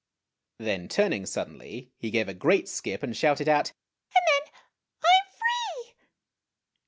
'Then, 0.57 0.87
turning 0.87 1.27
suddenly, 1.27 1.91
he 1.99 2.09
gave 2.09 2.27
a 2.27 2.33
great 2.33 2.67
skip 2.67 3.03
and 3.03 3.15
shouted 3.15 3.47
out, 3.47 3.67
"And 4.15 4.25
then 4.47 4.53
I 5.03 5.07
am 5.07 5.25
free!' 5.37 6.05